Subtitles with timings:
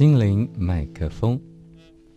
[0.00, 1.38] 心灵麦克风，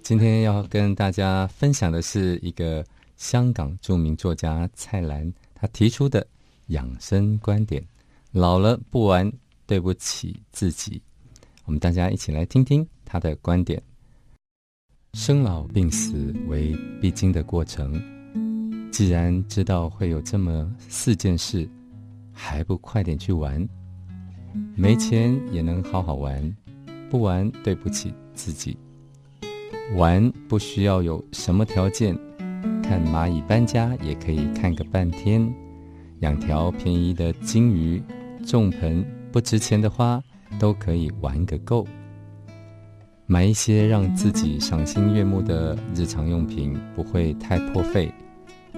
[0.02, 2.82] 今天要跟大家分享的是一个
[3.18, 6.26] 香港著名作家蔡澜他提出的
[6.68, 7.86] 养生观点：
[8.32, 9.30] 老了不玩，
[9.66, 11.02] 对不起自己。
[11.66, 13.84] 我们大家一起来听听他的观点。
[15.16, 18.02] 生老病死为必经的过程，
[18.94, 21.70] 既然知道会有这么四件事，
[22.32, 23.68] 还不快点去玩？
[24.74, 26.56] 没钱也能好好玩。
[27.14, 28.76] 不玩对不起自己。
[29.96, 32.18] 玩不需要有什么条件，
[32.82, 35.48] 看蚂蚁搬家也可以看个半天。
[36.22, 38.02] 养条便宜的金鱼，
[38.44, 40.20] 种盆不值钱的花，
[40.58, 41.86] 都可以玩个够。
[43.28, 48.12] 买一些让自己赏心悦目的日常用品，不会太破费，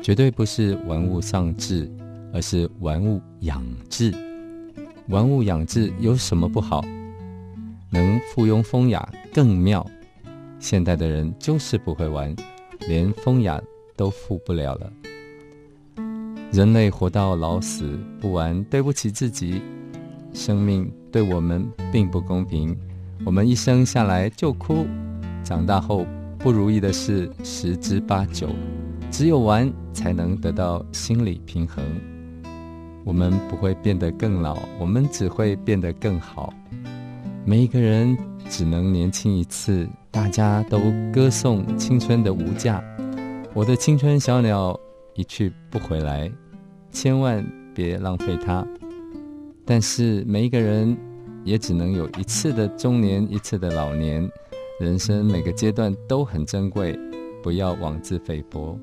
[0.02, 1.90] 绝对不是玩物丧志，
[2.34, 4.14] 而是玩物养志。
[5.08, 6.84] 玩物养志有什么不好？
[7.90, 9.86] 能附庸风雅更妙，
[10.60, 12.36] 现代的人就是不会玩，
[12.88, 13.62] 连风雅
[13.96, 14.92] 都附不了了。
[16.52, 19.62] 人类活到老死不玩，对不起自己。
[20.34, 22.78] 生命对我们并不公平，
[23.26, 24.86] 我们一生下来就哭，
[25.44, 26.06] 长大后
[26.40, 28.50] 不如意的事十之八九。
[29.12, 31.82] 只有玩才能得到心理平衡。
[33.06, 36.54] 我们不会变得更老，我们只会变得更好。
[37.48, 38.18] 每一个人
[38.50, 40.80] 只能年轻一次，大家都
[41.14, 42.84] 歌颂青春的无价。
[43.54, 44.76] 我的青春小鸟
[45.14, 46.32] 一去不回来，
[46.90, 48.68] 千万别浪费它。
[49.64, 50.98] 但是每一个人
[51.44, 54.28] 也只能有一次的中年，一次的老年。
[54.80, 56.98] 人生每个阶段都很珍贵，
[57.44, 58.76] 不要妄自菲薄。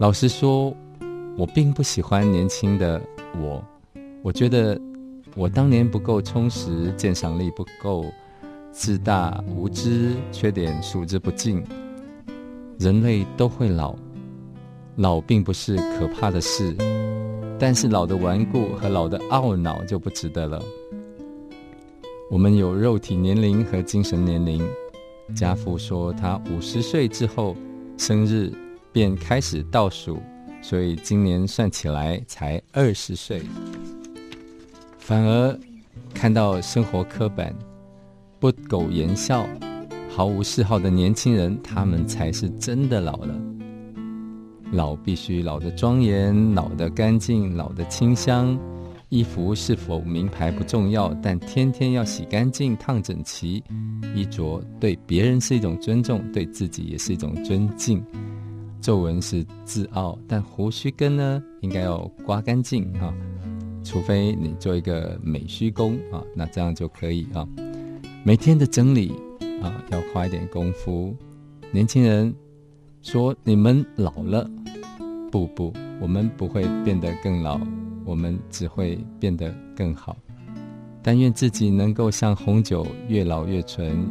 [0.00, 0.76] 老实说，
[1.38, 3.00] 我并不喜欢年轻的
[3.40, 3.64] 我，
[4.24, 4.76] 我觉得。
[5.36, 8.06] 我当年不够充实，鉴赏力不够，
[8.72, 11.62] 自大无知，缺点数之不尽。
[12.78, 13.94] 人类都会老，
[14.96, 16.74] 老并不是可怕的事，
[17.58, 20.62] 但是老的顽固和老的懊恼就不值得了。
[22.30, 24.66] 我们有肉体年龄和精神年龄。
[25.34, 27.54] 家父说他五十岁之后
[27.98, 28.50] 生日
[28.90, 30.18] 便开始倒数，
[30.62, 33.42] 所以今年算起来才二十岁。
[35.06, 35.56] 反而
[36.12, 37.54] 看到生活刻板、
[38.40, 39.46] 不苟言笑、
[40.10, 43.32] 毫无嗜好的年轻人，他们才是真的老了。
[44.72, 48.58] 老必须老的庄严、老的干净、老的清香。
[49.08, 53.62] 衣服是否名牌不重要，但天天要洗干净、烫整齐。
[54.12, 58.04] 衣着对别人是一种尊重，对自己也是一种尊敬。
[58.80, 63.14] 皱纹是自傲，但胡须根呢，应该要刮干净啊。
[63.86, 67.46] 除非你做一个美虚工啊，那这样就可以啊。
[68.24, 69.12] 每天的整理
[69.62, 71.14] 啊，要花一点功夫。
[71.70, 72.34] 年轻人
[73.00, 74.50] 说你们老了，
[75.30, 77.60] 不不，我们不会变得更老，
[78.04, 80.16] 我们只会变得更好。
[81.00, 84.04] 但愿自己能够像红酒越老越醇，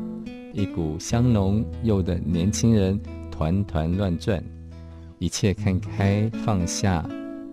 [0.53, 2.97] 一股香浓又的年轻人
[3.29, 4.41] 团团乱转，
[5.19, 7.05] 一切看开放下。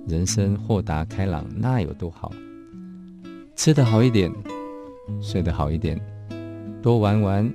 [0.07, 2.33] 人生豁达开朗，那有多好？
[3.55, 4.33] 吃得好一点，
[5.21, 6.01] 睡得好一点，
[6.83, 7.53] 多玩玩，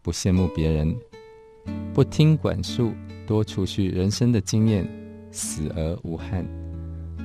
[0.00, 0.94] 不羡慕别人，
[1.92, 2.92] 不听管束，
[3.26, 4.88] 多储蓄人生的经验，
[5.32, 6.46] 死而无憾，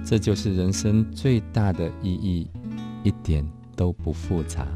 [0.04, 2.50] 这就是人生最大的意义，
[3.04, 3.46] 一点
[3.76, 4.68] 都不复杂。